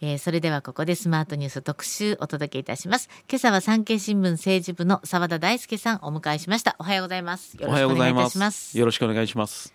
[0.00, 3.08] えー、それではここでスマートニュース特集お届けいたします。
[3.28, 6.76] 今朝は産経新聞政治部の澤田大輔さんお迎えしました。
[6.78, 7.56] おはようございます。
[7.56, 8.78] よろしくお願いいたします。
[8.78, 9.74] よろしくお願いします。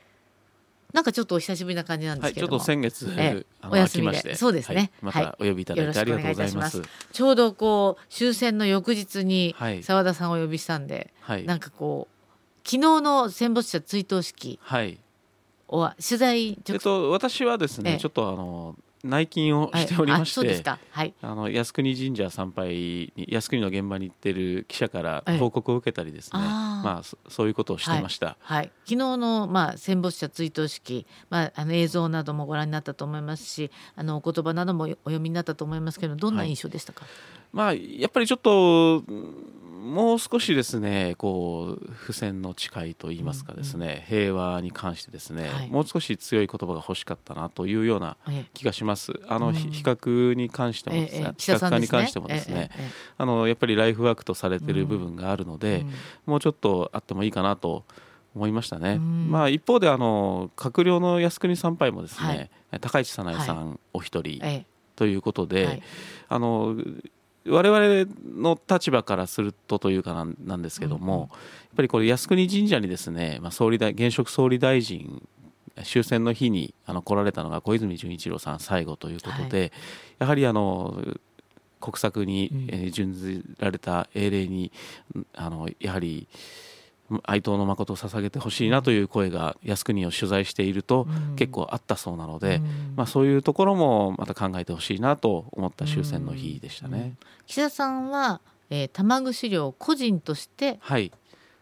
[0.94, 4.36] なんかちょっとお久しぶりな感じなんですけど、はい、ちょっと先月、えー、お休みで。
[4.36, 6.82] そうですね、はい、またお呼びいただいて、ありがとうございます。
[7.12, 14.98] ちょうどこう終戦の翌日に澤田さんをお呼びしたんで、はい、なんかこう昨日の戦没者追悼式、はい、
[15.68, 28.38] お取材えっと私はですね、えー、ちょっとあの内勤をしておりまして、はい、あの靖国神社参拝に靖国の現場に行っている記者から報告を受けたりですね、あまあそういうことをしてました。
[28.40, 37.02] はい、はい、昨日のまあ戦没者追悼式、まああの映像などもご覧になったと思いますし、あのお言葉などもお読みになったと思いますけど、どんな印象でしたか？
[37.02, 37.10] はい、
[37.54, 39.04] まあやっぱりちょっと
[39.84, 48.16] もう少しですねこう不戦の誓いといいますかですね、うんうん、平和に関してですね、はい、もう少し強い言葉が欲しかったなというような
[48.54, 49.12] 気がします。
[49.28, 52.72] あの、うん、比較に関してもですね、比較化に関してもですね、
[53.18, 55.94] あのやっぱりライフワークとされている部分があるので、うん、
[56.28, 57.84] もうちょっとあってもいいかなと
[58.36, 59.00] 思いましたね。
[59.00, 65.84] まあ一方であの閣僚の靖国参拝もですね、はい、高市早苗さんお一人、ということで、はい、
[66.30, 66.76] あの
[67.46, 71.30] 我々の立場からするとというかなんですけども、うん、やっ
[71.76, 75.22] ぱりこれ靖国神社にですね、まあ、総理大現職総理大臣
[75.84, 79.72] 終戦の日にあの来られたのが小泉純一郎さん最後ということで、はい、
[80.20, 81.04] やはりあの
[81.82, 84.72] 国策に準ずられた英霊に
[85.34, 86.28] あのやはり
[87.24, 92.62] 哀悼の誠を捧げてほしいなという声が靖国を取材していると結構あったそうなので、
[92.96, 97.16] まあ、そういうところもまた考えてほしいなと思った終戦の日でしたね。
[97.48, 100.80] 岸田さんは、えー、玉串料を個人として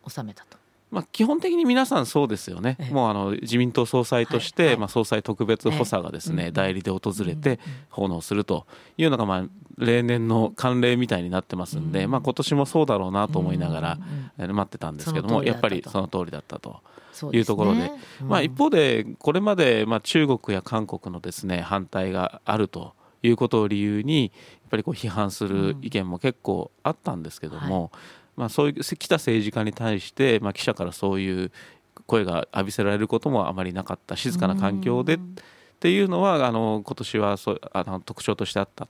[0.04, 0.61] 納めたと。
[0.92, 9.44] まあ、基本的に皆さんそうですよね、もうあの自民党総裁として、はいまあ、総裁特別補佐がですね、代理で訪れて奉納するというのが、まあ、
[9.78, 13.98] 例年の慣例みたいになってますんで、まあ今年もそうだろうなと思いなが
[14.38, 16.82] ら待ってたんですけども、やっぱりその通りだったと。
[17.34, 17.92] いうところで、ね
[18.22, 31.52] うん、まあ、一方でこれまでまあ中国や韓国のですね反対があるということを理由にやっぱりこう批判する意見も結構あったんですけども、はいまあ、そういう来た政治家に対して、まあ、記者からそういう
[32.06, 35.20] 声が浴びせられることもあまりなかった静かな環境でっ
[35.82, 38.88] ていうのはあの今年はそうあの特徴としてあった。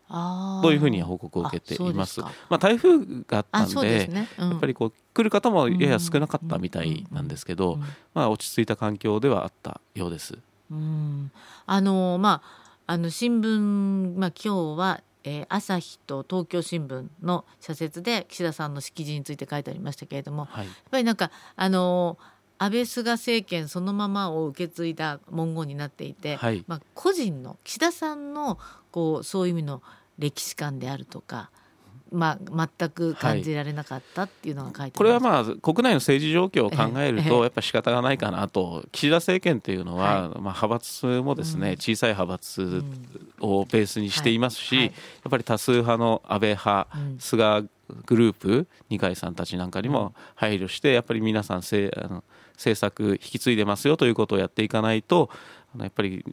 [0.61, 2.19] というふうに報告を受けています。
[2.19, 4.27] まあ、台風があったんで、ね。
[4.37, 7.79] うん、やっぱりこう来る方もやや少なかったみたいなんですけど、
[8.13, 10.37] まあ、落ち着いた環境ではあったようです。
[10.69, 11.31] うん、
[11.65, 22.17] あのまああの新聞、まあ、今日はえー、朝日と東京新聞の社説で岸田さんの式辞について書いてありましたけれども、はい、やっぱりなんかあの
[22.57, 28.59] 安倍菅政権そのままを受け継いだ文言になっていて、はい、まあ、個人の岸田さんの
[28.91, 29.81] こうそういう意味の
[30.19, 31.49] 歴史観であるとか
[32.11, 38.83] まあ、全く感じられなかったっていうのが書いて、はい、これはまあ国内の政治状況を考えるとやっぱ仕方がないかなと。
[38.91, 42.83] 岸田政権というのは、まあ、派閥もですね、小さい派閥
[43.39, 44.91] をベースにしていますし、やっ
[45.29, 46.87] ぱり多数派の安倍派、
[47.19, 47.63] 菅
[48.05, 52.23] グループ二階さんたちなんかにも配慮してやっぱり皆さんせあの
[52.55, 55.29] 政策引き継いでますよということをやっていかないと
[55.79, 56.25] やっぱり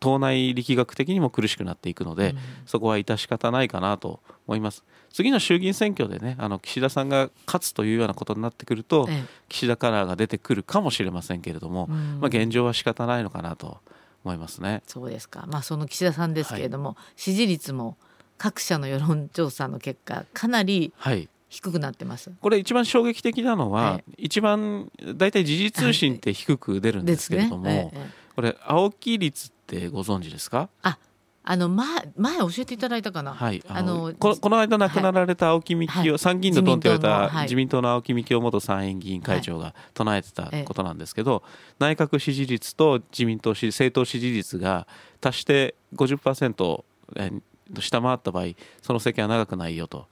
[0.00, 4.84] 党内力学的にも苦しくなっていくので、うん、そこは致し方ないかなと思います。
[5.12, 13.78] 次の衆議院選挙でねあの岸田さんが勝つというようなことになってくると、ええ、岸田カラーが出てくるかもしれませんけれども、うん、まあ、現状は仕方ないのかなと
[14.24, 14.82] 思いますね。
[14.86, 17.96] そうですか、まあ、その岸田さんですけれども、はい、支持率も
[18.36, 21.28] 各社の世論調査の結果かなり、はい。
[21.50, 22.30] 低くなってます。
[22.42, 27.90] これ一番衝撃的なのは、はい、一番大体時事通信って低く出るんですけれども、ね
[28.38, 30.68] これ青木率ってご存知ですか？
[30.82, 30.96] あ
[31.42, 33.34] あの前前教えていただいたかな。
[33.34, 33.60] はい。
[33.66, 41.42] あのここの間亡くなられた青木幹雄、はい、参議院のドンと言われた自民党の青木幹雄元参院議員会長が唱えてたことなんですけど、
[41.80, 44.86] 内閣支持率と自民党支政党支持率が
[45.20, 46.84] 足して50%
[47.80, 48.44] 下回った場合
[48.82, 50.06] その政権は長くないよと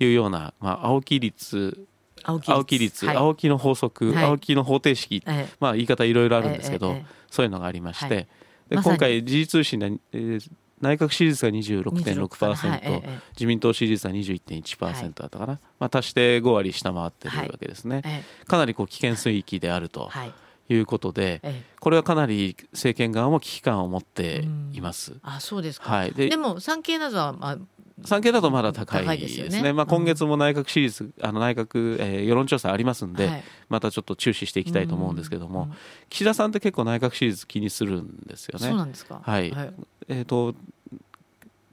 [0.00, 1.86] いうような、まあ、青木率
[2.24, 5.22] 青木率、はい、青木の法則、はい、青木の方程式、
[5.60, 6.96] まあ、言い方いろいろあるんですけど、
[7.30, 8.28] そういうのがありまして、
[8.68, 10.50] で今回時事通信で、えー、
[10.80, 20.10] 内閣支持率が26.6%、はい、自民党支持率は21.1%だったかな、はい、まあ、足して5割下回ってるわけですね、はい、かなりこう危険水域であると。
[20.24, 20.32] い。
[20.74, 21.40] うことで、
[21.80, 24.44] これはかなり政権側も危機感を持って
[24.74, 25.14] います。
[25.22, 25.90] あ、そうですか。
[25.90, 26.12] はい。
[26.12, 27.58] で、でも産経などはまあ
[28.04, 29.50] 産経だとまだ高いですね。
[29.50, 35.76] すねまあ、今月も内閣支持率、あの内閣、えー、世論調査ありますんで、はい、またちょっと注視していきたいと思うんですけども、うんうん、
[36.08, 38.66] 岸田さんって結構内閣支持率気にするんですよね。
[38.66, 39.20] そうなんですか。
[39.22, 39.50] はい。
[39.50, 39.72] はい、
[40.08, 40.54] えっ、ー、と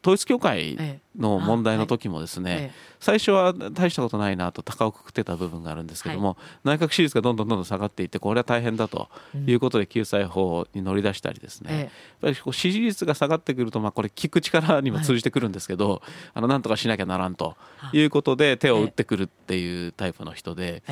[0.05, 0.77] 統一教会
[1.17, 9.09] の問題の時もですね、最初は大したことないなと高をくくってた部分があるんですけども、内閣支持率がどんどんどんどん下がっていってこれは大変だと
[9.47, 11.89] いうことで救済法に乗り出したりですね、やっ
[12.21, 16.03] ぱりこう支持率が下がってくるとまあこれ聞く力にも通じてくるんですけど、
[16.35, 17.57] あのなんとかしなきゃならんと
[17.91, 18.05] い。
[18.05, 20.83] うことで手を打ってくるっていうタイプの人で。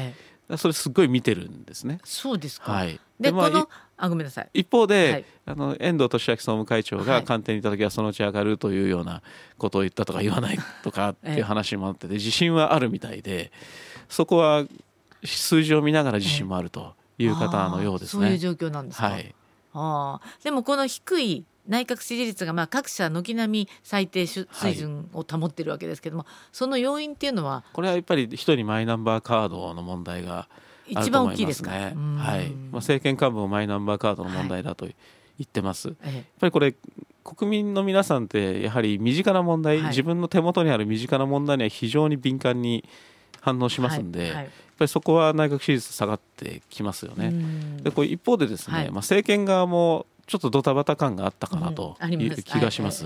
[0.58, 2.00] それすごい見てるんですね。
[2.04, 2.72] そうですか。
[2.72, 3.00] はい。
[3.20, 4.50] で、まあ、このあごめんなさい。
[4.54, 9.22] 一方で、はい、あの遠藤利明総務会長が官邸にいた時はそのうち上がるというような
[9.58, 13.52] ことを言ったとか言わないとかっていう話もあってて自信はあるみたいで、
[14.10, 14.66] そこは
[15.24, 18.24] 数字を見ながら自信もあるという方のようですね。
[18.24, 19.10] そういう状況なんですか。
[19.10, 19.34] はい。
[19.74, 27.64] ああ、でもこの低い内閣支持率がまあ各社軒並み最低水準を保っているわけですけども、はい、その要因っていうのは？
[27.74, 30.50] これはやっぱり一人マイナンバーカードの問題が
[30.88, 34.94] 一番大きいですか、はい、まあ、政権幹部もマイナンバーカードの問題だと言
[35.44, 36.76] ってます、はい、やっぱりこれ
[37.24, 42.84] 国民の皆さんってやはり身近な問題、はい、自分の手元にある身近な問題には非常に敏感に
[43.40, 44.46] 反応しますんで、やっ
[44.78, 47.34] ぱりそこは内閣支持率下がってきますよね。
[47.82, 53.06] でこれ一方でですね、まあ、政権側もちょっとドタバタ感があったかなという気がします。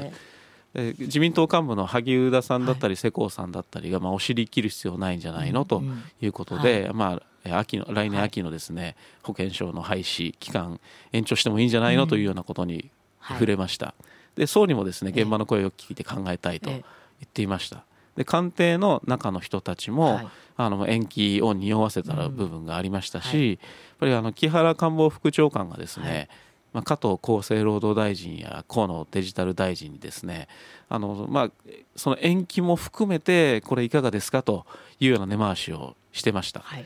[0.73, 5.81] 自民党幹部の萩生田さんだったり、世耕さんだったりが、まあ、押しり切る必要ないんじゃないの、と
[6.21, 10.79] いうことで、まあ、秋の来年秋のですね、保険証の廃止期間
[11.13, 12.91] 延長してもいいんじゃないの、というようなことに
[13.27, 13.95] 触れました。
[14.35, 16.83] で総理もですね現場の声を聞いて考えたいと言っ
[17.27, 17.83] ていました。
[18.15, 20.27] で官邸の中の人たちも、はい、
[20.57, 23.59] あの延期を匂わせた部分がありましたし、やっ
[23.99, 26.29] ぱりあの木原官房副長官がですね、はい
[26.73, 30.47] まあ、加藤厚生労働大臣や河野デジタル大臣にですね
[30.89, 31.51] あの、まあ、
[31.95, 34.65] その延期も含めてこれいかがですかと
[34.99, 36.59] いうような根回しをしてました。
[36.59, 36.85] はい。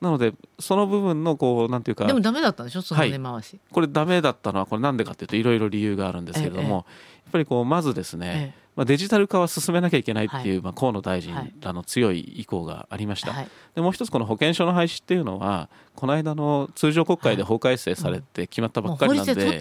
[0.00, 2.82] なのでその部分のこうなんていうかでもダメだったんでしょ？
[2.82, 6.84] その根回し、はい、これダメだったのはこれなんでかっていうといろいろ理由があるんですけれども、ええ、やっ
[7.32, 19.60] ぱりこうまずですね、えまあ、デジタル化は進めなきゃいけないっていう、はい、まあ、河野大臣らの強い意向がありました、はい、でもう一つこの保険証の廃止っていうのはこの間の通常国会で法改正されて決まったばっかりなんで、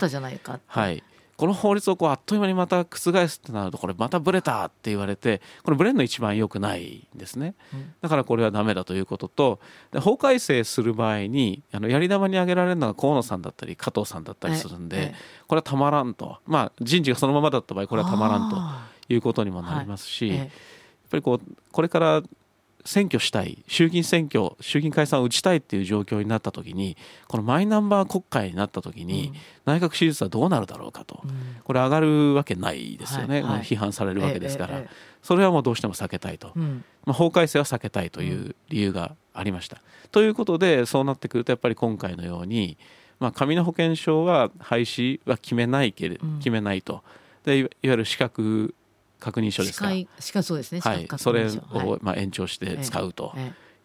[0.68, 1.04] はい、
[1.42, 7.56] この法律をこうあっという間にまた覆すってなるとこれまたブレたって言われてこれブレるの一番良くないんですね、
[8.00, 9.60] だからこれはダメだということと
[9.92, 15.16] で法改正する場合にあのやり玉に挙げられるのが河野さんだったり加藤さんだったりするんで、
[15.48, 16.38] これはたまらんと。
[16.46, 18.56] まあ人事がそのままだった場合これはたまらんと
[19.14, 20.48] いうことにもなりますし、やっ
[21.10, 22.24] ぱりこうこれから
[22.86, 26.98] 選挙したい衆議院選挙衆議院解散を打ちたいっていう状況になった時に
[27.28, 29.34] このマイナンバー国会になった時に、
[29.66, 31.32] 内閣支持率はどうなるだろうかと、うん、
[31.64, 33.52] これ上がるわけないですよね、はい。
[33.54, 34.84] はい、批判されるわけですから、
[35.22, 39.82] それはもうどうしても避けたいと、うん、まあ、法改正は避けたいという理由がありました。
[40.12, 42.78] ということでそうなってくるとやっぱり今回のように、
[43.20, 47.04] まあ、紙の保険証は廃止は決めないけれ、うん、決めないと。
[47.46, 48.74] でいわゆる資格
[49.22, 49.90] 確認書ですか？
[50.20, 53.34] しかそうですね、はい、それを、まあ、延長して使うと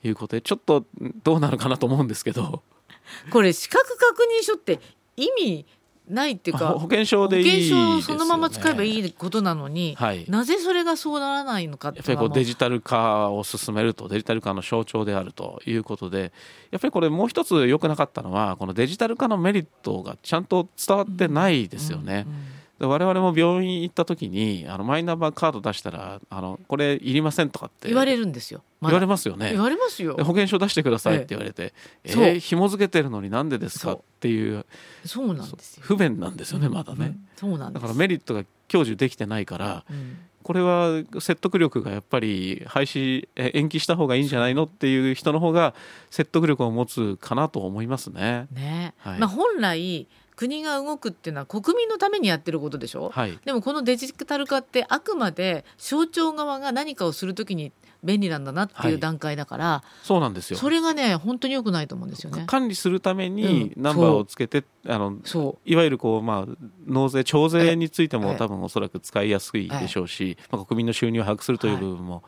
[0.02, 0.84] いうことで、ちょっと
[1.22, 2.64] どうなるかなと思うんですけど。
[3.30, 4.80] これ資格確認書って
[5.16, 5.66] 意味
[6.08, 16.32] ないっていうか保険証でいい、ね、保険証をそのまま使えばいいことなのに、はい、なぜそれがそうならないのかやっぱりこうデジタル化を進めるとデジタル化の象徴であるということで
[16.70, 22.24] やっぱりこれもう一つ良くなかったのはこのデジタル化のメリットがちゃんと伝わってないですよね。
[22.26, 29.52] うんうんうん我々も病院行った時にあのマイナンバーカード出したらあのこれいりませんとかって言われるんですよ、ま、言われますよね。
[29.52, 30.14] 言われますよ。
[30.18, 31.72] 保険証出してくださいって言われて
[32.04, 34.66] えー、えー、紐付けてるのになんでですかっていう
[35.04, 35.82] そうなんですよ。
[35.82, 44.64] 不便なんですよねまだね、うん、そうなんだからメリットが享受できてないから、うん、これは説得力がやっぱり廃止延期した方がいいんじゃないの？
[44.64, 45.72] っていう人の方が
[46.10, 48.48] 説得力を持つかなと思いますね。
[48.52, 50.06] ね、はい、まあ本来
[50.36, 57.72] 国が動くっていうのは国民のためにやってることでしょ、はい、でもこのデジタル化ってあくまで省庁側が何かをするときに
[58.04, 60.58] 便利なんだなっていう段階だから、はい、そうなんですよ。
[60.58, 62.44] それがね本当によくないと思うんですよね。
[62.46, 65.18] 管理するためにナンバーをつけて、うん、あの
[65.64, 66.54] いわゆるこう、まあ、
[66.86, 72.22] 納税徴税についても多分おそらく使いやすいでしょうし、まあ、国民の収入を把握するという部分も、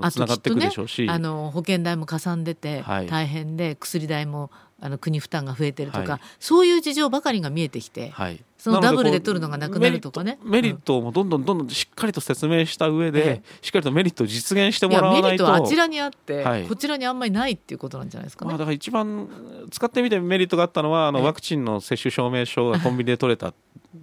[0.00, 0.70] あときっとね
[1.08, 10.38] あの保険代もかさんでて大変で、薬代もあの国負担が増えてるとか、はい、そういう事情ばかりが見えてきて、はい、そのダブルで取るのがなくなるとかね。
[10.42, 15.26] メリットもどんどんどんどんしっかりと説明した上で、しっかりとメリットを実現してもらわないと。
[15.26, 19.28] メリットはあちらにあって、はい、こちらにあんまりないっていうことなんじゃないですかね、まあ、だから一番
[19.70, 23.54] 使ってみてメリットがあったのはあのワクチンの接種証明書がコンビニで取れた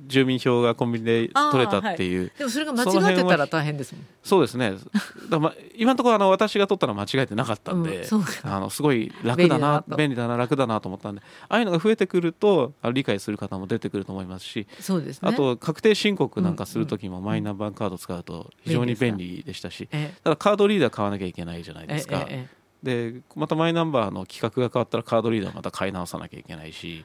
[0.07, 4.05] 住民票がコンビニで取れたっていう、はい、でもそれが間違ってたら大変ですもん。
[4.23, 4.73] そうですね。
[5.29, 19.87] だま今のところあの私が取ったのは間違えてなかったんで、うん、あのすごい楽だな便利だな楽だなと思ったんでああいうのが増えてくると理解する方も出てくると思いますますしそうです、ね、あと確定申告なんかする時もマイナンバーカード使うと非常に便利でしたし、
[20.23, 22.27] ただカードリーダー買わなきゃいけないじゃないですか。
[22.83, 27.03] でまたマイナンバーの規格が変わったらカードリーダーまた買い直さなきゃいけないし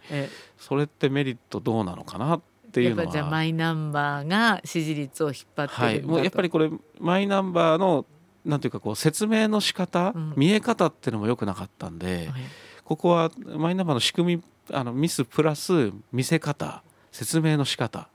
[0.59, 3.11] それってメリットどうなのかなっていうのは。
[3.11, 8.05] じゃあマイナンバーが支持率を引っ張ってはい、もうやっぱりこれマイナンバーの
[8.45, 12.43] なんていうかこう説明の仕方、うん、見え方っていうのもよくなかったんで、はい、
[12.85, 14.43] ここはマイナンバーの仕組み
[14.73, 18.09] あのミスプラス見せ方説明の仕方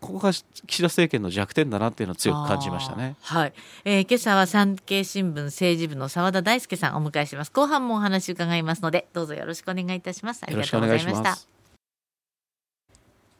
[0.00, 0.44] ここが岸
[0.78, 3.16] 田政権の弱点だなっていうのを強く感じましたね。
[3.22, 3.52] はい、
[3.84, 7.50] えー、今朝は産経新聞政治部の澤田大輔さんお迎えします。
[7.50, 10.42] 後半もお話伺いますのでどうぞよろしくお願いいたします。
[10.44, 11.55] ありがとうございました。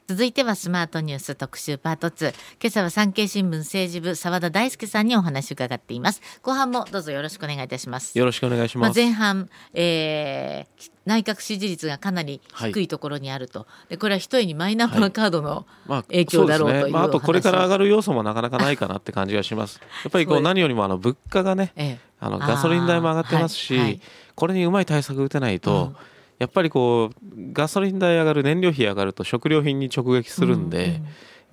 [0.08, 2.32] 続いてはスマートニュース特集パート2
[2.62, 6.22] 今朝は産経新聞政治部澤田大輔さんにお話を伺っています。
[6.42, 8.16] 後半もどうぞよろしくお願いいたします。
[8.16, 19.80] よろしくお願いします、まあ、前半、えー、内閣支持率がかなり低いところにあると、はい、でこれは一重にマイナンバーカードの影響だろうという、まあ、あとこれから上がる要素もなかなかないかなって感じがします。
[20.04, 24.00] やっぱりこう何よりもあの物価がね、ええ、あのガソリン代も上がってますし、はいはい、
[24.36, 25.96] これにうまい対策打てないと、うん
[26.38, 31.02] やっぱりこうガソリン代上がる燃料費上がると食料品に直撃するんで、うんうん、やっ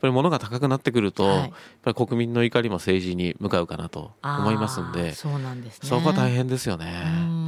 [0.01, 1.49] ぱり物が高くなってくると、はい、やっ
[1.83, 7.43] ぱり国民の怒りも政治に向かうかなと思いますんでそうなんです、ね、そこは大変ですよね。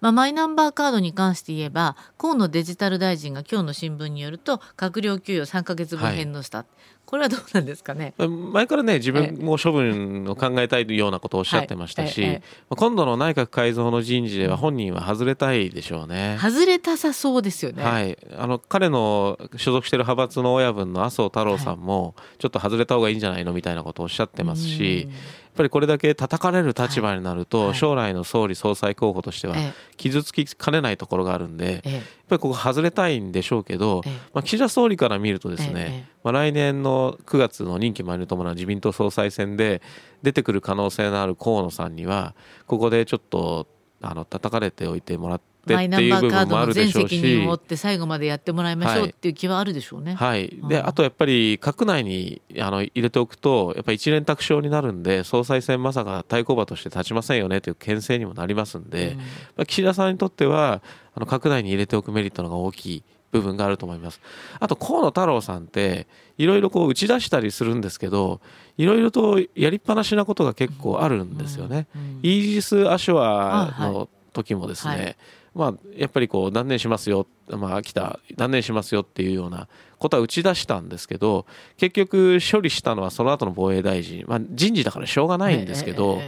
[0.00, 6.66] まあ、マイナンバーカードに関して言えば河野デジタル大臣が今日の新聞によると閣僚給与3か月分返納した、はい、
[7.06, 8.14] これはどうなんですかね？
[8.18, 16.36] 前からね自分も処分を考えたいようなことをおっしゃってましたし、はい、今度の内閣改造の人事では本人は外れたいでしょうね。
[16.40, 17.82] 外れたさそうですよね。
[17.82, 25.08] はい、あの彼の所属している派閥の親分の麻生太郎さんも、ちょっと外れた方がいいんじゃないのみたいなことをおっしゃってますし。
[25.56, 29.56] ぱりこれだけ叩かれる立場になると、将来の総理総裁候補としては
[29.96, 39.80] 傷つきかねないところがあるんで、やっぱりここ外れたいんでしょうけど、まあ、岸田総理から見るとですね、まあ、来年の9月の任期満了に伴う自民党総裁選で
[40.24, 42.34] 出てくる可能性のある河野さんには
[42.66, 43.68] ここでちょっと
[44.02, 50.14] あの叩かれておいてもらってマイナンバーカードの全責任を負って最後までやってもらいましょうっていう気はあるでしょうね。
[50.14, 59.24] はい、であとやっぱり閣内にあの入れておくとやっぱり一連卓勝になるんで総裁選まさか対抗馬として立ちませんよねという牽制にもなりますんで、うん、ま
[59.58, 60.82] あ、岸田さんにとっては
[61.14, 63.04] あの閣内に入れておくメリットのが大きい。
[63.32, 64.20] 部分があると思います。
[64.60, 66.06] あと河野太郎さんって
[66.38, 68.40] いろいろこう打ち出したりするんですけど
[68.76, 71.86] いろいろとやりっぱなしなことが結構あるんですよね。
[72.22, 75.16] イージス・アショアの時もですね、はい。
[75.54, 79.68] まあ、やっぱりこう断念しますよ、まあ、秋田断念しますよっていうような
[79.98, 81.46] ことは打ち出したんですけど
[81.78, 86.20] 結局処理したのはその後の防衛大臣、まあ、人事だからしょうがないんですけど、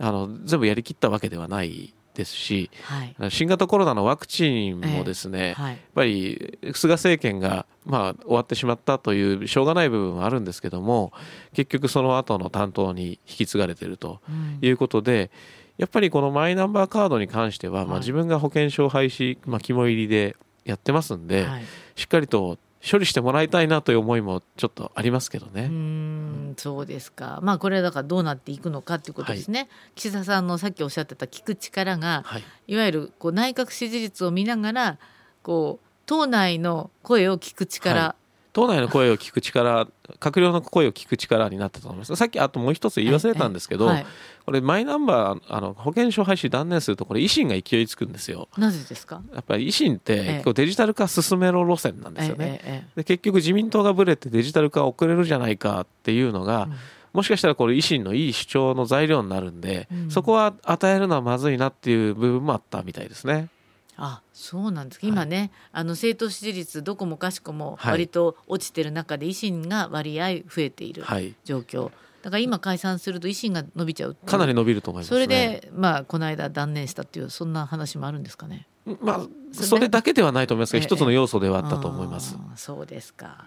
[0.00, 2.70] あの全部やりきったわけではないですし、
[3.18, 11.12] はい、新型コロナのワクチンもですね、はい、やっぱり菅政権がまあ終わってしまったというしょうがない部分はあるんですけども
[11.54, 14.20] 結局その後の担当に引き継がれていると
[14.60, 15.30] いうことで。
[15.56, 21.64] うんやっぱりこのマイナンバーカードに関しては、まあ、自分が保険証廃止、まあ、肝入りでやってますんで、はい、
[21.96, 22.58] しっかりと
[22.88, 25.66] 処理してもらいたいなという思いもちょっとありますけどね。
[25.66, 27.38] うんそうですか。
[27.42, 29.60] まあこれだからどうなっていくのかということですね。
[29.60, 34.98] はい、岸田さんのさっきおっしゃってた聞く力が、はい、いわゆるこう内閣支持率を見ながら
[35.42, 38.16] こう党内の声を聞く力、
[38.52, 39.88] 党内の声を聞く力
[40.20, 42.14] 閣僚の声を聞く力になったと思います。
[42.16, 44.06] さっきあともう一つ言い忘れたんですけど、はい、
[44.44, 48.48] これマイナンバーあの保険証廃止断念するとこれ維新が勢いつくんですよ。
[48.58, 49.22] なぜですか？
[49.34, 56.74] やっぱり維新ってデジタル化進めろ路線なんですよね、で結局自民党がぶれてデジタル化遅れるじゃないかっていうのが、うん。
[57.12, 63.50] もしかしたらこれ維新のいい主張の材料になるんで、うん、そこは与えるのはまずいなっていう部分もあったみたいですね。
[63.96, 71.04] あそうなんですか、今ね、あの政党支持率どこもかしこも割と落ちてる中で維新が割合増えている
[71.44, 74.14] 状況、はい、だから今解散すると維新が伸びちゃう。
[74.14, 78.66] かなり伸びると思います、ね、それでまあこの間断念したっていうそんな話もあるんですかね。
[79.00, 79.20] まあ
[79.52, 82.36] それだけではないと思いますが一つの要素ではあったと思います。
[82.56, 83.44] そうですか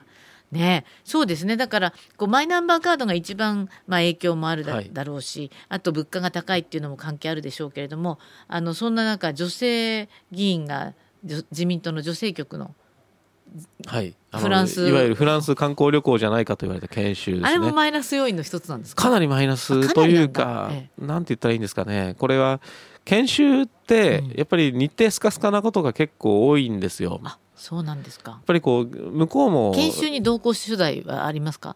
[0.52, 1.58] ね、そうですね。
[1.58, 12.74] だからこうマイナンバーカードが一番、まあ、影響もあるだはい、だろうしあと物価が高いっていうのも関係あるでしょうけれどもあのそんな中女性議員が自民党の女性局の
[13.86, 19.04] はい、フランスいわゆるフランス観光旅行じゃないかと言われた研修、ね、あれもマイナス要因の一つなんですか？
[19.04, 22.16] かなりマイナスというか、ええ、なんて言ったらいいんですかね。
[22.18, 22.60] これは
[23.06, 27.22] 研修ってやっぱり日程スカスカなことが結構多いんですよ。
[27.24, 28.32] あそうなんですか。
[28.32, 31.76] やっぱりこう向こうも研修に同行取材はありますか？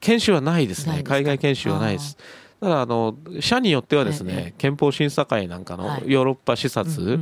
[0.00, 1.02] 研修はないですね。
[1.02, 2.16] 海外研修はないです。
[2.60, 7.20] ただあの社によってはですね、憲法審査会なんかのヨーロッパ視察、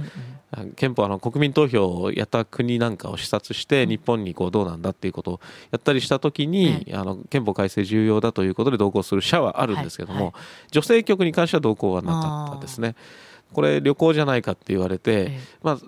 [0.76, 5.40] 憲法あの国民投票をやった国なんかを視察して日本にこうどうなんだっていうことを
[5.70, 10.34] やったりした時に、あの憲法改正重要だということで同行する社はあるんですけども、
[10.70, 12.94] 女性局に関しては同行はなかったですね。
[13.52, 15.78] これ旅行じゃないかって言われて、まあ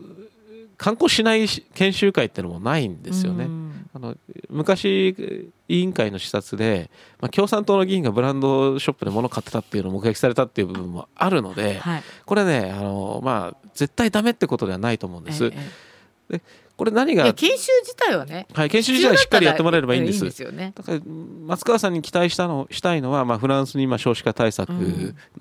[0.84, 3.48] 観光しない研修会っていうのもないんですよね。
[3.94, 4.14] あの
[4.50, 6.90] 昔委員会の視察で、
[7.22, 15.46] まあ、共産党の議員がブランドショップで物を買ってたっていうのを目撃されたっていう部分もあるので、はい、これねあの、まあ、絶対ダメってことではないと思うんです。
[15.46, 15.58] ええ、
[16.28, 16.42] で
[16.76, 20.24] これ何が研修自体はね、はい、研修自体しっかりやってもらえればいいんです。
[20.24, 21.00] いいね、だから
[21.46, 24.70] 松川さんに期待したのしたいのは、まあ、フランスに今少子化対策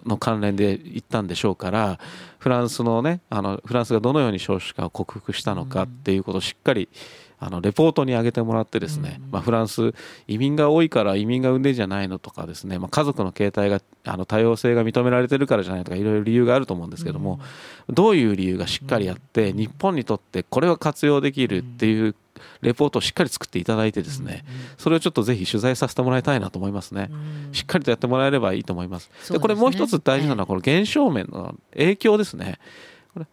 [0.05, 1.97] の関連で行ったんでしょうから、うん、
[2.37, 9.93] フランスのねあのフランスがどのように少子化を克服したのかっていうことをしっかり、うんあのレポートに挙げてもらってですね、まあ、フランス
[10.27, 17.39] 移民が多いから移民が産んでんじゃないのとかですね、まあ、家族の形態があの多様性が認められてるからじゃないとかいろいろ理由があると思うんですけども、
[17.89, 22.15] どういう理由がしっかりあって日本にとってこれは活用できるっていう
[22.62, 24.43] レポートをしっかり作っていただいてですね、
[24.77, 26.93] それをちょっとぜひ取材させてもらいたいなと思います。
[26.93, 27.09] ね、
[27.51, 29.12] しっかりとやってもらえればいいと思います。
[29.31, 32.59] でこれもう一つ大事なのはこの減少面の影響ですね。
[33.13, 33.27] これ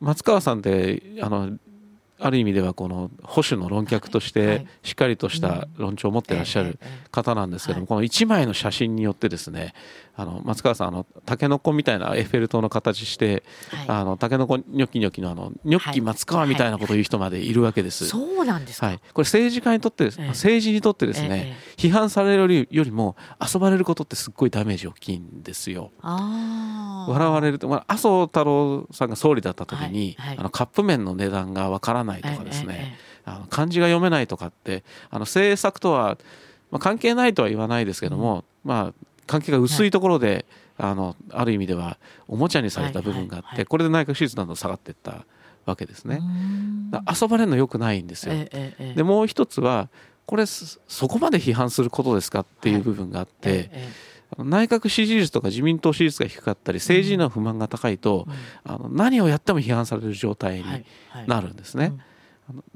[0.00, 1.58] 松川さんってあの
[2.18, 6.78] ある意味ではこの保守の論客としてしっかりとした論調を持ってらっしゃる
[7.10, 9.74] 方なんですけどもこの1枚の写真によってですね
[10.16, 18.06] あの松川さんあのタケノコみたいなエッフェル塔の形して、はい、あのタケノコニョキニョキのあのニョッキ松川みたいなことを言う人までいるわけです。
[18.06, 25.90] そうなんですはい、これ政治家にとって、政治にとってですね、批判されるよりも遊ばれることってすっごいダメージ大きいんですよ。
[26.02, 36.18] 笑われると、まあ、麻生太郎さんが総理だった時に、あのカップ麺の値段がわからないとかですね、あの漢字が読めないとかってあの政策とは、
[36.70, 45.24] まあ、関係ないとは言わないですけども、うん、まあ関係が薄いところで、はい、あのある意味ではおもちゃにされた部分があって、これで内閣支持率など下がっていった
[45.66, 46.20] わけですね。
[47.20, 48.34] 遊ばれるのよくないんですよ。
[48.94, 49.88] でもう一つは
[50.26, 50.78] これそ
[51.08, 53.70] こまで批判することですかっていう部分があって、
[54.38, 60.64] 内閣支持率とか自民党支持率が低かったり政治への不満が高いと、うん、あの何をやっても批判される状態に
[61.26, 61.92] なるんですね。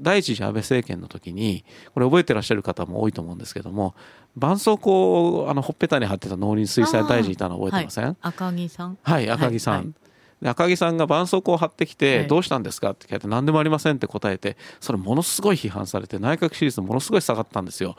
[0.01, 3.93] 第一次安倍政権の時にこれ覚えてらっしゃる方も多いと思うんですけども
[4.35, 8.97] 絆創膏をあのほっぺたに貼ってた農林水産大臣いたの覚えてません、はい、赤木さん？
[9.01, 12.91] はい赤木さん、はいはい、赤木さんが絆創膏を貼ってきて、どうしたんですか？
[12.91, 17.95] って聞いて何でもありませんって答えてそれものすごい批判されて内閣支持率ものすごい下がったんですよ。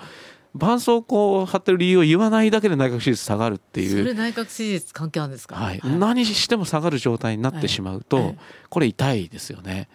[0.54, 4.02] 絆創膏を貼ってる理由を言わないだけで内閣支持率下がるっていう。
[4.02, 8.34] それ内閣支持率関係あるんですか、はい、何しても下がる状態になってしまうと、
[8.68, 9.88] これ痛いですよね。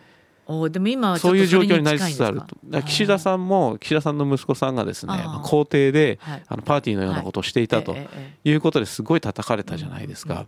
[0.48, 2.82] おでも今そういう状況になりつつあると。
[2.84, 7.96] 岸田さんも岸田さんの息子さんがですね公邸で、はい、あのパーティーのようなことをしていたと
[8.44, 8.52] い。
[8.52, 10.46] うことですごい叩かれたじゃないですか、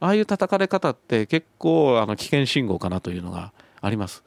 [0.00, 4.24] ああいう叩かれ方って結構あの危険信号かなというのがあります。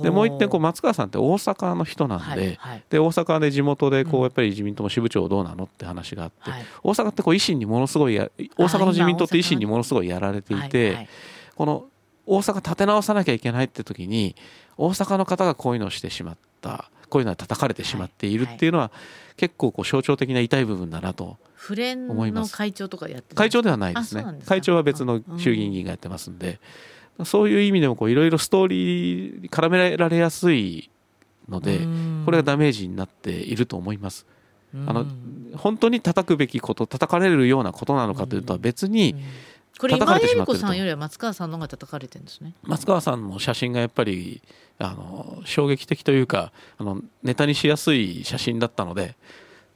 [0.00, 2.58] でもう一点こう松川さんって大阪の人なんで
[2.90, 6.50] で大阪で地元でこうやっぱり自民党も支部長どうなのって話があって、
[6.82, 11.08] 大阪ってこう維新にものすごい大阪の自民党って維新にものすごいやられていて、
[11.54, 11.84] この
[12.26, 14.36] 大阪立て直さなきゃいけないって時に
[14.76, 18.90] 大阪の方がこういうのをしてしまったこういうのは叩かれてしまっているっていうのは、
[19.36, 21.36] 結構こう象徴的な痛い部分だなと
[22.08, 22.56] 思います。
[22.56, 24.24] 会長とかやって会長ではないですね。
[24.46, 26.58] 会長は別の衆議院議員がやってますんで、
[27.18, 30.90] うん、そういう意味でもいろいろストーリーに絡められやすい
[31.50, 31.80] ので
[32.24, 34.26] これがダメージになっていると思います。
[34.86, 35.04] あの
[35.56, 39.14] 本当に叩くべきこと叩かれるようなことなのかというとは別に、
[39.78, 42.54] これ今江子さんよりは松川さんの方が叩かれてるんですね。
[42.62, 44.42] 松川さんの写真がやっぱり
[44.78, 49.16] あの衝撃的というかあのネタにしやすい写真だったので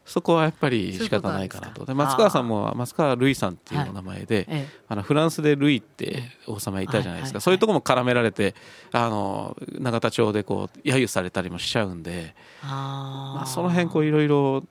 [0.06, 1.84] そこはやっぱり仕方ないかなと。
[1.84, 8.54] で松川さんも松川るいさんっていうお名前で、はい、あのフランスでルイって王様いたじゃないですか、そういうとこも絡められて
[8.92, 14.64] あの永田町でこう揶揄されたりもしちゃうんでまあ、その辺こういろいろ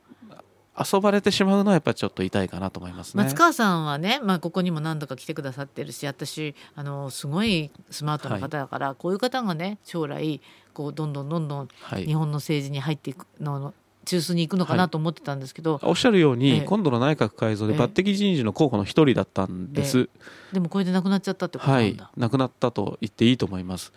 [0.77, 3.23] 遊ばれてしまうのはやっぱりちょっと痛いかなと思いますね。
[3.23, 10.41] 松川さんはね、まあ、ここにも何度か来てくださってるし私あのすごいスマートな方だから、はい、こういう方がね将来
[10.73, 13.73] こうどんどんどんどん日本の政治に入っていくの
[14.05, 20.09] 中枢に行くのかなと思ってたんですけど、はい、おっしゃるように、え今度の内閣改造で抜擢人事の候補の一人だったんです、
[20.53, 23.91] え、でもこれで亡くなっちゃったってことなんだ、はい、亡くなったと言っていいと思います。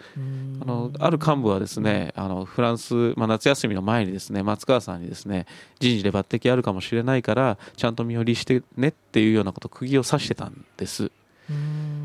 [0.60, 5.46] あのある幹部はですねあのフランス、まあ、夏休みの前にですね松川さんにですね
[5.78, 11.10] 人事で抜擢あるかもしれないからちゃんと身を利してねっていうようなこと釘を刺してたんです。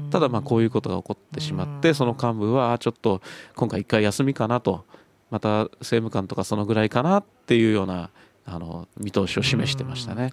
[0.09, 3.21] ただまあこういうことが起こってしまってその幹部はちょっと
[3.55, 4.85] 今回一回休みかなと
[5.34, 8.12] また政務官とかそのぐらいかなっていうような
[8.46, 10.32] あの見通しを示してましたね。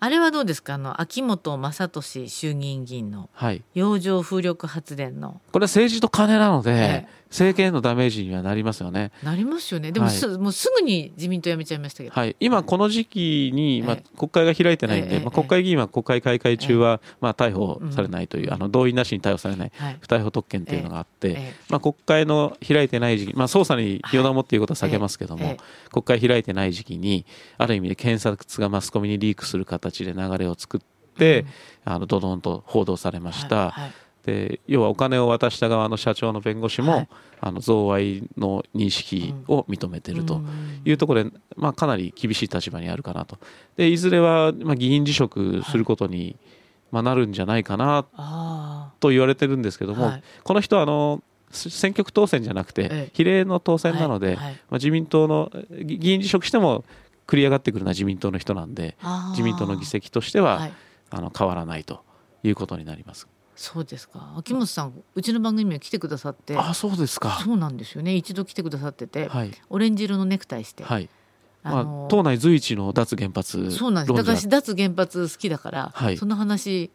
[0.00, 0.74] あれはどうですか？
[0.74, 3.28] あの秋元正俊衆議院議員の
[3.74, 6.74] 洋上風力発電の、これは政治と金なので、え
[7.12, 7.18] え。
[7.28, 9.12] 政権へのダメージにはなりますよね。
[9.22, 9.92] なりますよね。
[9.92, 12.14] でもす、はい、もうすぐに自民党辞めちゃいましたけど。
[12.14, 12.34] はい。
[12.40, 25.58] 今この時期に、まあ、国会が開いてないんで、ええ、まあ、国会議員は国会開会中は、まあ、逮捕されないという、あの同意なしに逮捕されない、不逮捕特権っていうのがあって、まあ、国会の開いてない時期、まあ、捜査に予断を持っていうことは避けますけども、
[25.92, 27.26] 国会開いてない時期に、
[27.58, 30.80] ある意味で検察がマスコミにリークする形で流れを作っ
[31.16, 31.46] て、
[31.86, 33.70] うん、あのドドンと報道されました。
[33.70, 33.92] はいはい。
[34.28, 37.08] で要はお金を渡した側の社長の弁護士も、はい、
[37.40, 40.42] あの贈賄の認識を認めていると
[40.84, 43.38] いうところで、まあ、かなり厳しい立場にあるかなと。
[43.76, 46.36] でいずれは、まあ、議員辞職することに、はい、
[46.92, 56.84] まあ、なるんじゃないかなと言われてるんですけども、はい、この人はあの選挙区当選じゃなくて比例の当選なので、まあ、自民党の議員辞職しても
[57.28, 58.96] 繰り上がってくるのは自民党の人なんで
[59.30, 60.70] 自民党の議席としては、
[61.10, 62.02] あの変わらないと
[62.42, 63.28] いうことになります。
[63.54, 64.34] そうですか。
[64.36, 67.40] 秋元さんうちの番組に来てくださってあそうですか。
[67.44, 68.14] そうなんですよね。
[68.14, 71.08] 一度来てくださってて、はい、オレンジ色のネクタイして、はい。
[71.64, 74.16] まあ、党内随一の脱原発そうなんです。
[74.16, 76.90] だから脱原発好きだから、はい、その話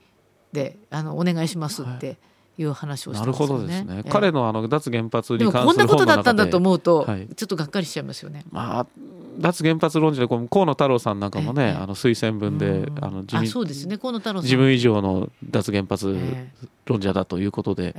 [0.53, 2.17] であのお願いしますって、はい。
[2.55, 3.25] いう話をしてね。
[3.25, 4.03] なるほどですね。
[4.09, 8.45] 彼のあの脱原発に関するこんなことだったんだと思うと、はい、ちょっとがっかりしちゃいますよね。
[8.51, 8.87] まあ
[9.37, 13.97] 脱原発論者でこの河野太郎さんなんかもね、あの推薦文で、あの自民そうですね。
[13.97, 16.15] 河野太郎自分以上の脱原発
[16.85, 17.95] 論者だということで、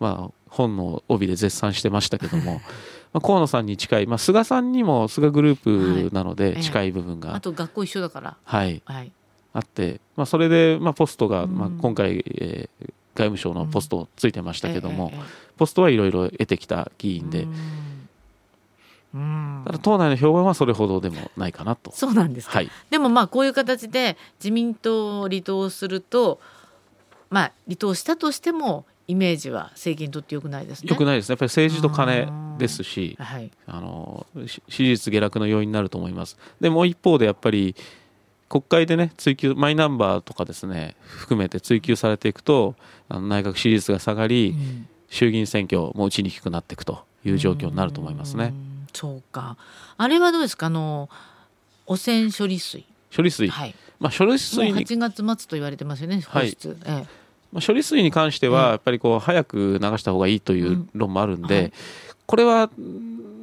[0.00, 2.60] まあ本の帯で絶賛してましたけども。
[3.10, 8.36] まあ、河野さんに近い、まあ、菅さんにも菅グループなので近い部分が、あと学校一緒だから。
[8.44, 9.10] はい、はい、
[9.54, 15.10] あって、まあ、それで、まあ、ポストが、まあ、今回、えー、外務省のポストついてましたけども、
[15.56, 17.46] ポストはいろいろ得てきた議員で。
[19.64, 21.90] ただ党内の評判はそれほどでもないかなと。
[21.92, 26.40] そうなんですはい、でもまあこういう形で自民党を離党すると、
[27.30, 30.90] まあ、離党したとしてもイメージは政権にとってよくないですね。
[30.90, 31.32] よくないですね。
[31.32, 32.28] やっぱり政治と金
[32.58, 36.36] ですし、はい、あの支持率下落の要因になると思います。
[36.60, 37.74] でもう一方でやっぱり
[38.48, 42.74] 国会でね追及マイナンバーとかですね含めて追及されていくと
[43.08, 48.52] あの内閣支持率が下がり、うん、衆議院選挙も打ちにくくなっていくという状況になると思いますね。
[48.92, 49.56] そうか。
[49.96, 50.66] あれはどうですか？
[50.66, 51.08] あの
[51.86, 52.84] 汚染処理水。
[53.14, 57.06] 処理水、はい、まあ処理水に8月末と言われてますよね放出、はいええ。
[57.52, 61.72] まあ、処理水に関してはやっぱりこう早く流した方がいいという論もあるんで、うんはい、
[62.26, 62.68] これは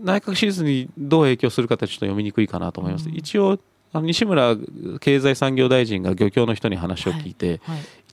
[0.04, 3.10] 内閣支持率にどう影響するかってちょっと読みにくいかなと思います。
[3.10, 3.58] うん、一応
[3.94, 4.56] あの西村
[5.00, 7.60] 経済産業大臣が漁協の人に話を聞いてい。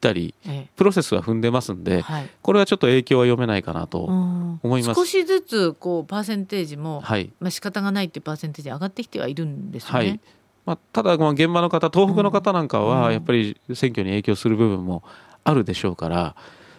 [0.02, 0.35] たり、
[0.76, 5.00] プロセスは踏んでますんで、はい、これはちょっと影響は読めないかなと思います。
[5.00, 7.32] 少しずつこうパーセンテージも、はい。
[7.40, 9.98] まあ仕方がないっていうパーセンテージ上がってきてはいるんですよね。
[9.98, 10.20] はい。
[10.66, 15.02] まあ、ただ現場の方東北の方なんかはやっぱり選挙に影響する部分も
[15.44, 16.37] あるでしょうから。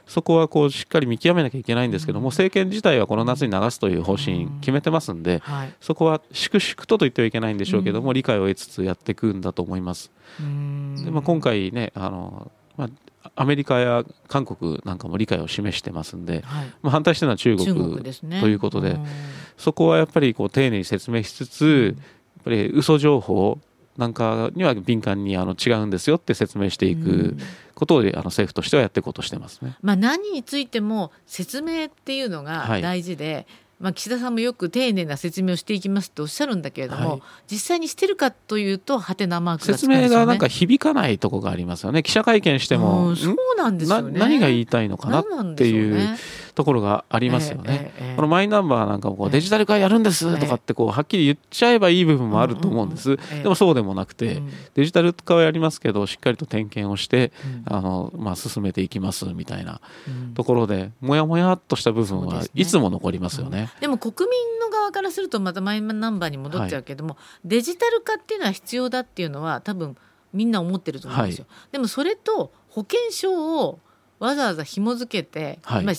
[0.07, 5.41] そこはこうしっかり見極めなきゃいけないんですけども、政権自体はこの夏に流すという方針決めてますんで、
[5.81, 10.11] そこは粛々とと言ってはいけないんでしょうけども、理解を得つつやっていくんだと思います。
[11.03, 17.67] でまあ、今回ねあの、まあ、アメリカや韓国なんかも理解を示してますんで、はい、まあ、反対してるのは中国
[18.41, 18.97] ということで、
[19.57, 23.59] そこはやっぱりこう丁寧に説明しつつ、やっぱり嘘情報
[23.97, 27.37] なんかには敏感にあの違うんですよって説明していく
[27.75, 29.75] ことをあの政府としてはやっていこうとしてますね。
[29.81, 33.45] まあ、何についても説明っていうのが大事で、はい
[33.83, 42.01] まあ、岸田さんもよく丁寧な説明をしていきますとおっしゃるんだけれども、はい、実際にしてるかというとはてなマークが、ね、説明がなんか響かないとこがありますよね。
[42.01, 44.17] 記者会見しても、そうなんですよね。
[44.17, 46.17] 何が言いたいのかなっていう
[46.55, 47.93] ところがありますよね。
[48.15, 53.17] このマイナンバーなんかもこうデジタル化やるんですとかってこうはっきり言っちゃえばいい部分もあると思うんです。
[53.41, 54.41] でもそうでもなくて、
[54.75, 57.31] デジタル化はやりますけどしっかりと点検をして、
[57.65, 59.81] あのまあ進めていきますみたいな
[60.35, 63.69] ところで、もやもやっとした部分はいつも残りますよね。
[63.79, 69.97] でも国民の側からするとまたマイナンバーに戻っちゃうけども、はい、デジタル化っていうのは必要だっていうのは多分
[70.33, 71.45] みんな思ってると思うんですよ。
[71.47, 73.79] はい、でもそれと保険証を
[74.19, 75.95] わざわざ紐付けて、はい、まあ、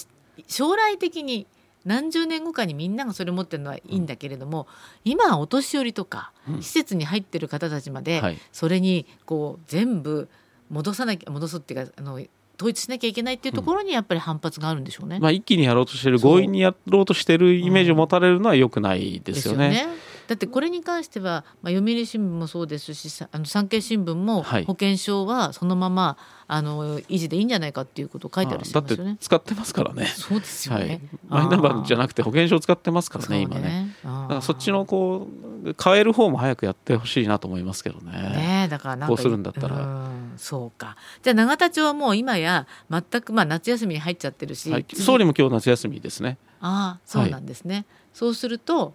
[0.47, 1.47] 将来的に
[1.85, 4.67] 何十年後かにみんながそれ持ってるのはいいんだけれども、
[5.05, 10.29] うん、今お年寄りとか施設に入ってる方たちまでそれにこう全部
[10.71, 12.21] 戻さなきゃ戻すっていうかあの
[12.57, 15.19] 統一しなきゃいけないっていうところにやっぱり反発があるんでしょうね。
[15.19, 19.87] まあ、一気にやろうとしてる強引にやろうとしてるイメージを持たれるのはよくないですよね。
[20.27, 30.07] だってこれに関しては、まあ、読売新聞もそうですしあの産経新聞も保険証はそのまま、あの維持でいいんじゃないかっていうことを書いてあるだって使ってますからね。
[30.07, 31.01] そうですよね。
[31.29, 33.97] はい、マイナンバーじゃなくて保険証使ってますからね、今ね。
[34.03, 35.29] だからそっちのこ
[35.65, 38.13] う変える方も早くやってほしいなと思いますけどね。
[38.13, 38.29] ね
[38.65, 40.97] ね、だからこうするんだったら、うそうか。
[41.23, 46.39] じゃあ永田町はもう今や全くまあ夏休みに入っちゃってるし、はい、総理も今日夏休みですね。
[46.61, 47.85] ああそうなんですね、はい、
[48.15, 48.95] そうすると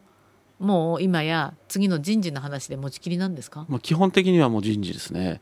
[0.60, 5.39] もう今や次の人事の話で持ちきりなんですか、まあ、基本的にはもう人事ですね。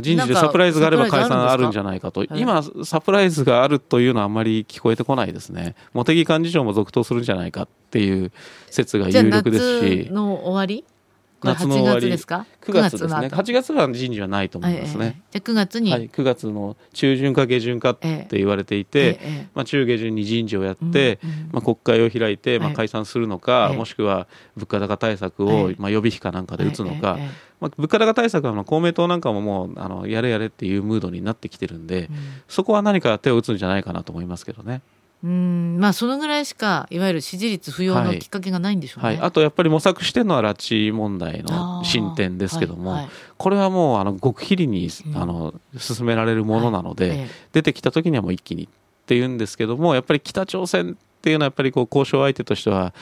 [0.00, 2.24] 人事でサプライズがあれば解散あるんじゃないかと。
[2.24, 5.74] 今サプライズがあるというのはあんまり聞こえてこないですね。
[5.92, 8.30] 茂木幹事長も続投するんじゃないかっていう
[8.70, 10.08] 説が有力ですし。
[10.12, 10.84] の終わり？
[11.44, 12.08] 夏の終わり。
[12.08, 13.28] ですか？9月ですね。
[13.28, 19.18] 8月は人事はないと思いますね、じゃあ9月に、はい、9月の中旬か下旬かって言われていて、
[19.54, 21.18] まあ、中下旬に人事をやって、
[21.50, 24.26] まあ、国会を開いて、まあ、解散するのか、もしくは
[24.56, 27.18] 物価高対策を、まあ、予備費かなんかで打つのか、
[27.60, 32.08] まあ、物価高対策は公明党なんかももうあのやれやれっていうムードになってきてるんで、
[32.48, 34.82] そこは何か手を打つんじゃないかなと思いますけどね。
[35.24, 35.76] うん。
[35.78, 39.16] まあそのぐらいしかいわゆる支持率不要のきっかけがないんでしょうね、はい。
[39.16, 43.00] はい、あとやっぱり模索してるのは拉致問題の進展ですけども、はい。
[43.02, 48.68] はい、これはもうあの極秘裏に、あの進められるものなので、はい、出てきた時にはもう一気にっ
[49.06, 52.92] ていうんですけどもやっぱり北朝鮮っていうのはやっぱりこう交渉相手としては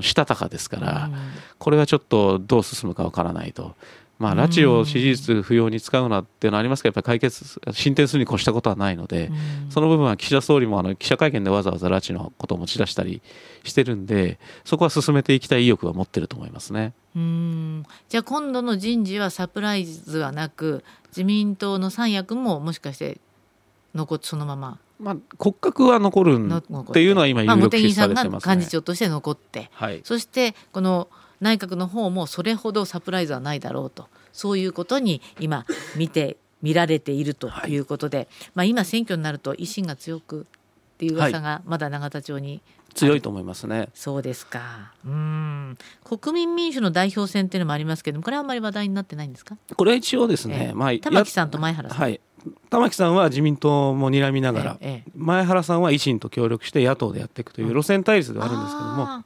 [0.00, 1.10] したたかですから、
[1.58, 3.74] これはちょっとどう進むかわからないと。
[4.20, 9.32] まあ、拉致を支持率不要に使うなっていうのはありますけど、やっぱり解決、進展するに越したことはないので、
[9.70, 13.22] その部分は岸田総理もあの記者会見でわざわざ拉致のことを持ち出したり
[13.64, 16.92] してるんで、そこは進めていきたい意欲は持ってると思いますね。
[17.16, 17.86] うん。
[18.10, 23.18] じゃあ今度の人事はサプライズはなく、自民党の三役ももしかして
[23.94, 24.78] 残そのまま。
[24.98, 31.08] まあ、骨格は残るっていうのは今有力視されてますね、まあ、幹事長として残って、はい、そしてこの
[31.40, 35.64] 内閣の方もそれほどサプライズはないだろうとそういうことに今
[35.96, 40.44] 見て見られているということで、はい、まあ、今選挙になると維新が強くっ
[40.98, 42.60] ていう噂がまだ永田町に、
[42.92, 43.88] 強いと思いますね。
[43.94, 44.92] そうですか。
[45.06, 45.78] うん。
[46.04, 49.56] 国民民主の代表選っていうのもありますけども、これはあんまり話題になってないんですか？
[49.74, 51.98] これは一応ですね、えー、まあ玉木さんと前原さん。
[51.98, 52.20] はい。
[52.68, 59.24] 玉木さんは自民党も睨みながら、えー、前原さんは維新と協力して野党でやっていくという路線対立ではあるんですけども、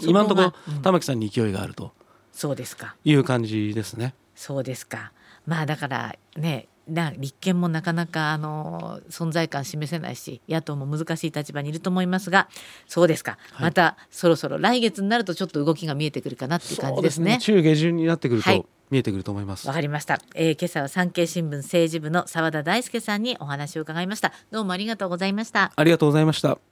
[0.00, 0.52] 今のところ
[0.82, 1.92] 玉木さんに勢いがあると。
[2.32, 2.96] そうですか。
[3.04, 4.14] いう感じですね。
[4.34, 5.12] そうですか。
[5.46, 12.48] まあだからねな立憲もなかなかあの存在感示せないし野党も難しい立場にいると思いますが
[12.88, 17.38] そうですか、はい、またそろそろ来月になるとちょっと動きが見えてくるかなっていう感じですね。
[17.40, 17.56] すね。
[17.56, 19.68] 中下旬になってくると、はい、見えてくると思います。
[19.68, 24.32] わかりました、えー、今朝は産経新聞政治部の澤田大輔さんにお話を伺いました。
[24.50, 25.72] どうもありがとうございました。
[25.74, 26.71] ありがとうございました